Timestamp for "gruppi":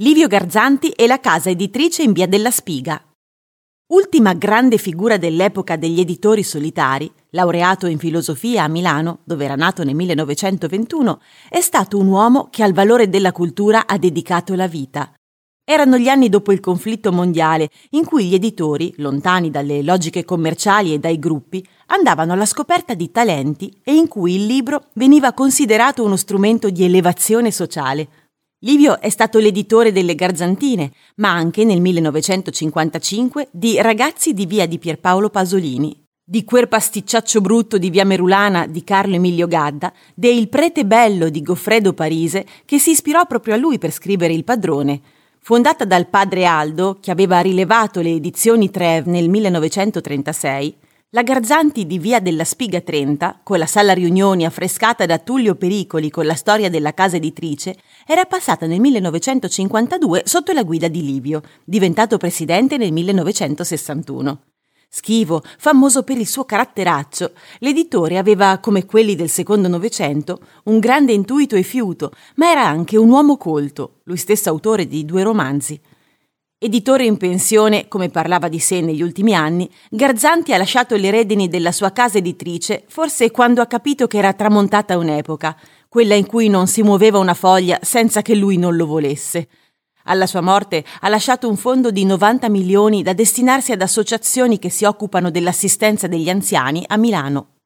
21.18-21.62